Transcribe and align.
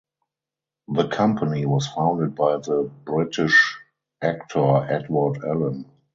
The 0.87 1.09
Company 1.09 1.67
was 1.67 1.85
founded 1.85 2.33
by 2.33 2.57
the 2.57 2.89
British 3.05 3.77
actor 4.19 4.77
Edward 4.89 5.43
Allen. 5.45 5.91